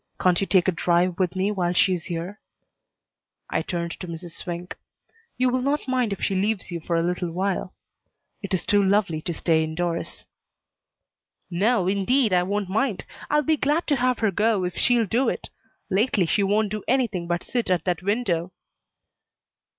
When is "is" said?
1.93-2.05, 8.55-8.65